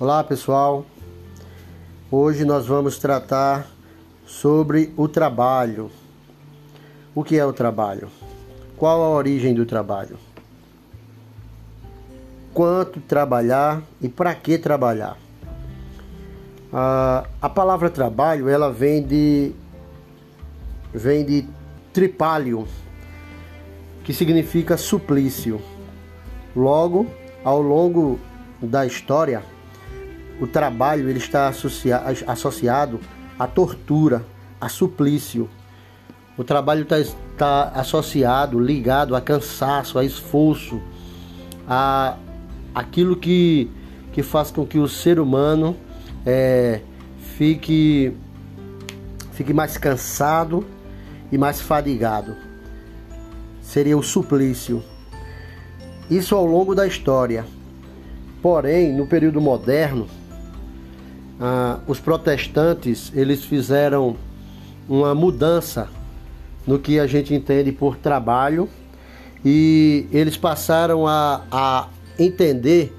[0.00, 0.86] Olá pessoal,
[2.08, 3.66] hoje nós vamos tratar
[4.24, 5.90] sobre o trabalho.
[7.12, 8.08] O que é o trabalho?
[8.76, 10.16] Qual a origem do trabalho?
[12.54, 15.18] Quanto trabalhar e para que trabalhar?
[16.70, 19.52] a palavra trabalho ela vem de
[20.94, 21.44] vem de
[21.92, 22.68] tripálio,
[24.04, 25.60] que significa suplício.
[26.54, 27.04] Logo,
[27.42, 28.20] ao longo
[28.62, 29.42] da história,
[30.40, 31.48] o trabalho ele está
[32.26, 33.00] associado
[33.38, 34.24] à tortura,
[34.60, 35.48] a suplício.
[36.36, 40.80] O trabalho está, está associado, ligado a cansaço, a esforço,
[41.66, 42.16] a
[42.74, 43.68] aquilo que,
[44.12, 45.76] que faz com que o ser humano
[46.24, 46.80] é,
[47.36, 48.12] fique,
[49.32, 50.64] fique mais cansado
[51.32, 52.36] e mais fadigado.
[53.60, 54.82] Seria o suplício.
[56.08, 57.44] Isso ao longo da história.
[58.40, 60.06] Porém, no período moderno,
[61.40, 64.16] ah, os protestantes eles fizeram
[64.88, 65.88] uma mudança
[66.66, 68.68] no que a gente entende por trabalho
[69.44, 72.94] e eles passaram a, a entender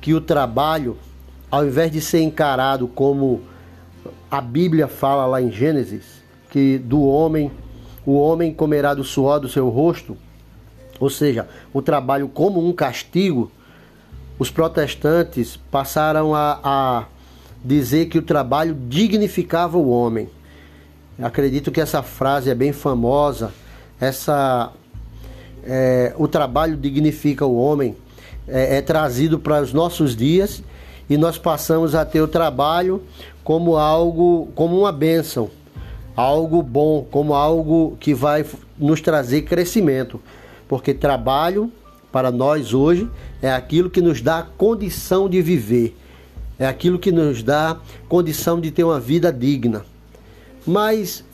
[0.00, 0.96] que o trabalho,
[1.50, 3.40] ao invés de ser encarado como
[4.30, 7.50] a Bíblia fala lá em Gênesis, que do homem,
[8.04, 10.16] o homem comerá do suor do seu rosto,
[11.00, 13.50] ou seja, o trabalho como um castigo,
[14.38, 17.04] os protestantes passaram a, a
[17.64, 20.28] dizer que o trabalho dignificava o homem.
[21.20, 23.52] Acredito que essa frase é bem famosa.
[24.00, 24.72] Essa,
[25.64, 27.96] é, o trabalho dignifica o homem
[28.46, 30.62] é, é trazido para os nossos dias
[31.10, 33.02] e nós passamos a ter o trabalho
[33.42, 35.50] como algo, como uma bênção,
[36.14, 38.44] algo bom, como algo que vai
[38.78, 40.20] nos trazer crescimento,
[40.68, 41.72] porque trabalho
[42.12, 43.08] para nós hoje
[43.42, 45.96] é aquilo que nos dá condição de viver
[46.58, 47.76] é aquilo que nos dá
[48.08, 49.84] condição de ter uma vida digna.
[50.66, 51.24] Mas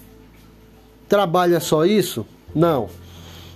[1.09, 2.27] trabalho é só isso?
[2.55, 2.89] Não.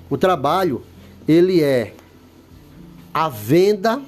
[0.08, 0.82] O trabalho,
[1.26, 1.94] ele é
[3.12, 4.00] a venda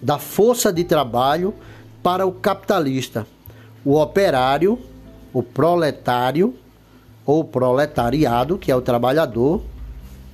[0.00, 1.54] da força de trabalho
[2.02, 3.26] para o capitalista,
[3.84, 4.78] o operário,
[5.32, 6.54] o proletário
[7.26, 9.62] ou proletariado, que é o trabalhador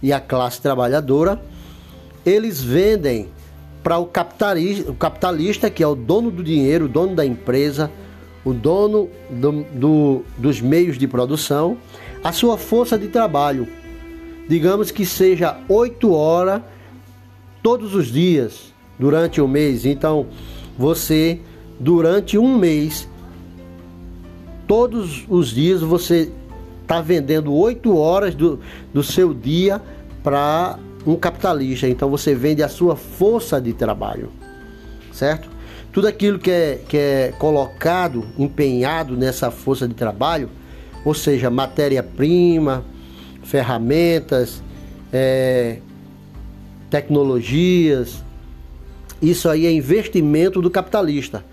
[0.03, 1.41] e a classe trabalhadora,
[2.25, 3.28] eles vendem
[3.86, 7.88] para o capitalista, o capitalista, que é o dono do dinheiro, o dono da empresa,
[8.44, 11.78] o dono do, do, dos meios de produção,
[12.24, 13.69] a sua força de trabalho.
[14.48, 16.62] Digamos que seja oito horas
[17.62, 19.86] todos os dias durante o mês.
[19.86, 20.26] Então,
[20.76, 21.38] você,
[21.78, 23.08] durante um mês,
[24.66, 26.32] todos os dias, você
[26.82, 28.58] está vendendo oito horas do,
[28.92, 29.80] do seu dia
[30.24, 30.76] para
[31.06, 31.89] um capitalista.
[31.89, 34.31] Então você vende a sua força de trabalho,
[35.12, 35.49] certo?
[35.93, 40.50] Tudo aquilo que é, que é colocado, empenhado nessa força de trabalho,
[41.05, 42.84] ou seja, matéria-prima,
[43.43, 44.62] ferramentas,
[45.12, 45.78] é,
[46.91, 48.22] tecnologias,
[49.22, 51.45] isso aí é investimento do capitalista.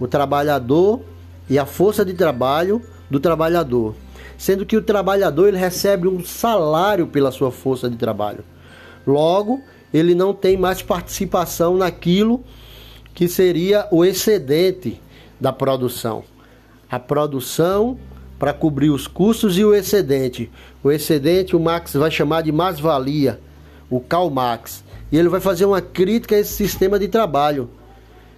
[0.00, 1.00] O trabalhador
[1.48, 3.94] e a força de trabalho do trabalhador.
[4.36, 8.44] Sendo que o trabalhador ele recebe um salário pela sua força de trabalho.
[9.06, 9.60] Logo,
[9.92, 12.42] ele não tem mais participação naquilo
[13.14, 15.00] que seria o excedente
[15.40, 16.24] da produção.
[16.90, 17.96] A produção
[18.38, 20.50] para cobrir os custos e o excedente.
[20.82, 23.40] O excedente o Marx vai chamar de mais-valia,
[23.88, 24.84] o Karl Marx.
[25.10, 27.70] E ele vai fazer uma crítica a esse sistema de trabalho,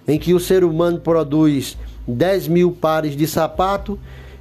[0.07, 3.99] em que o ser humano produz 10 mil pares de sapato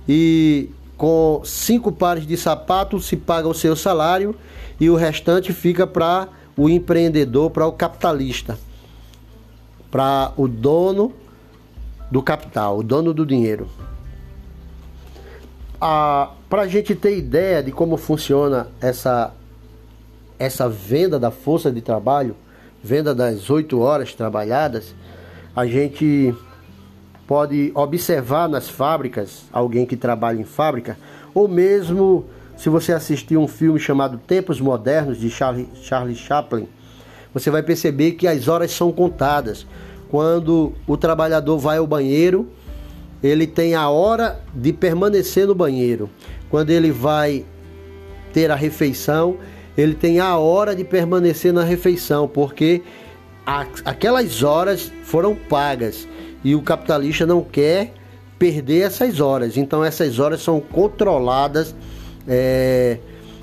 [0.09, 4.35] e com cinco pares de sapato se paga o seu salário
[4.81, 8.59] e o restante fica para o empreendedor, para o capitalista,
[9.93, 11.13] para o dono
[12.11, 13.69] do capital, o dono do dinheiro.
[15.79, 19.33] para a gente ter ideia de como funciona essa,
[20.37, 22.35] essa venda da força de trabalho,
[22.83, 24.93] venda das oito horas trabalhadas,
[25.55, 26.35] a gente
[27.29, 30.97] pode observar nas fábricas, alguém que trabalha em fábrica,
[31.35, 32.25] ou mesmo
[32.57, 36.67] se você assistir um filme chamado Tempos Modernos de Charlie, Charlie Chaplin,
[37.33, 39.67] você vai perceber que as horas são contadas.
[40.11, 42.49] Quando o trabalhador vai ao banheiro,
[43.23, 46.09] ele tem a hora de permanecer no banheiro.
[46.49, 47.45] Quando ele vai
[48.33, 49.37] ter a refeição,
[49.77, 52.83] ele tem a hora de permanecer na refeição, porque
[53.83, 56.07] aquelas horas foram pagas
[56.45, 57.95] e o capitalista não quer
[58.39, 59.57] perder essas horas.
[59.57, 61.75] Então essas horas são controladas
[62.27, 62.99] é,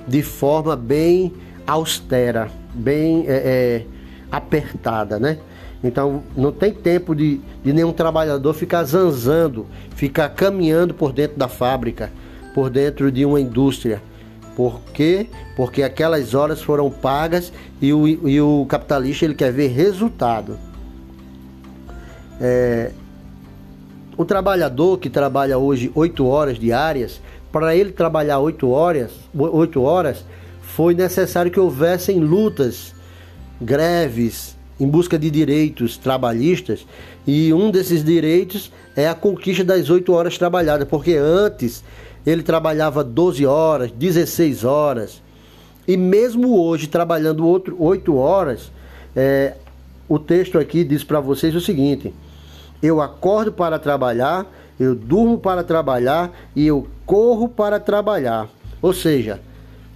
[0.07, 1.33] de forma bem
[1.65, 3.85] austera, bem é, é,
[4.31, 5.39] apertada, né?
[5.83, 9.65] Então não tem tempo de, de nenhum trabalhador ficar zanzando,
[9.95, 12.11] ficar caminhando por dentro da fábrica,
[12.53, 14.01] por dentro de uma indústria.
[14.55, 15.27] Por quê?
[15.55, 20.57] Porque aquelas horas foram pagas e o, e o capitalista ele quer ver resultado.
[22.39, 22.91] É,
[24.17, 27.19] o trabalhador que trabalha hoje 8 horas diárias,
[27.51, 30.25] para ele trabalhar 8 horas, 8 horas,
[30.61, 32.93] foi necessário que houvessem lutas,
[33.59, 36.85] greves em busca de direitos trabalhistas,
[37.25, 41.83] e um desses direitos é a conquista das 8 horas trabalhadas, porque antes
[42.25, 45.21] ele trabalhava 12 horas, 16 horas,
[45.87, 48.71] e mesmo hoje trabalhando outro, 8 horas,
[49.15, 49.53] é,
[50.09, 52.13] o texto aqui diz para vocês o seguinte:
[52.81, 54.45] eu acordo para trabalhar,
[54.79, 58.49] eu durmo para trabalhar e eu corro para trabalhar.
[58.81, 59.39] Ou seja,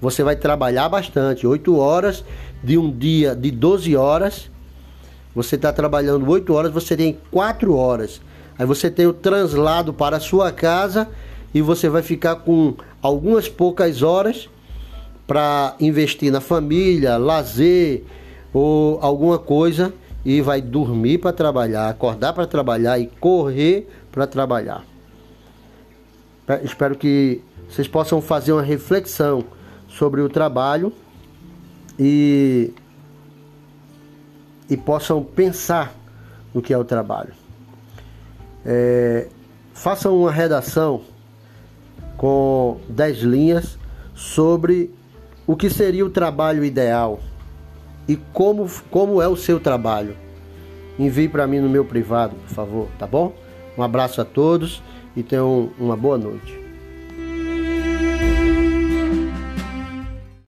[0.02, 2.24] você vai trabalhar bastante, 8 horas
[2.64, 4.50] de um dia de 12 horas.
[5.36, 8.22] Você está trabalhando 8 horas, você tem 4 horas.
[8.58, 11.08] Aí você tem o translado para a sua casa
[11.54, 14.50] e você vai ficar com algumas poucas horas
[15.26, 18.04] para investir na família, lazer
[18.54, 19.94] ou alguma coisa
[20.26, 24.84] e vai dormir para trabalhar, acordar para trabalhar e correr para trabalhar.
[26.64, 29.44] Espero que vocês possam fazer uma reflexão
[29.88, 30.92] sobre o trabalho
[31.98, 32.74] e,
[34.70, 35.94] e possam pensar
[36.54, 37.34] no que é o trabalho.
[38.66, 39.28] É,
[39.74, 41.02] façam uma redação
[42.20, 43.80] com 10 linhas
[44.14, 44.94] sobre
[45.48, 47.22] o que seria o trabalho ideal
[48.10, 50.18] e como, como é o seu trabalho.
[51.00, 53.34] Envie para mim no meu privado, por favor, tá bom?
[53.78, 54.84] Um abraço a todos
[55.16, 56.69] e tenham uma boa noite.